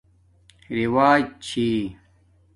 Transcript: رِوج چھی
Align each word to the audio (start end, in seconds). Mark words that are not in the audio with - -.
رِوج 0.75 1.23
چھی 1.45 1.67